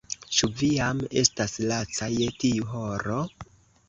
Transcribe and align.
Ĉu 0.35 0.47
vi 0.59 0.69
jam 0.77 1.01
estas 1.21 1.53
laca 1.71 2.07
je 2.13 2.31
tiu 2.45 2.65
horo? 2.73 3.19